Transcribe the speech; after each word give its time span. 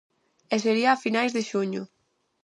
E 0.53 0.55
sería 0.65 0.89
a 0.93 1.01
finais 1.03 1.31
de 1.35 1.41
xuño. 1.49 1.83